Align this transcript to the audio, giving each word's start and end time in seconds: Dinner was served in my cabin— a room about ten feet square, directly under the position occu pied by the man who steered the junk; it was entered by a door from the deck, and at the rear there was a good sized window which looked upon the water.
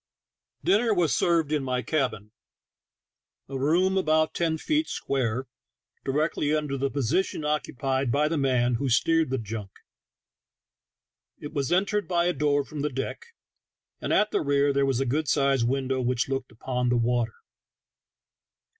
Dinner 0.63 0.95
was 0.95 1.13
served 1.13 1.51
in 1.51 1.63
my 1.63 1.83
cabin— 1.83 2.31
a 3.47 3.55
room 3.55 3.99
about 3.99 4.33
ten 4.33 4.57
feet 4.57 4.87
square, 4.87 5.45
directly 6.03 6.55
under 6.55 6.75
the 6.75 6.89
position 6.89 7.41
occu 7.43 7.77
pied 7.77 8.11
by 8.11 8.27
the 8.27 8.35
man 8.39 8.73
who 8.81 8.89
steered 8.89 9.29
the 9.29 9.37
junk; 9.37 9.69
it 11.37 11.53
was 11.53 11.71
entered 11.71 12.07
by 12.07 12.25
a 12.25 12.33
door 12.33 12.63
from 12.65 12.81
the 12.81 12.89
deck, 12.89 13.27
and 14.01 14.11
at 14.11 14.31
the 14.31 14.41
rear 14.41 14.73
there 14.73 14.87
was 14.87 14.99
a 14.99 15.05
good 15.05 15.27
sized 15.27 15.67
window 15.67 16.01
which 16.01 16.27
looked 16.27 16.51
upon 16.51 16.89
the 16.89 16.97
water. 16.97 17.35